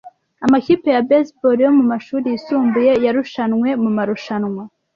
[0.45, 4.63] Amakipe ya baseball yo mumashuri yisumbuye yarushanwe mumarushanwa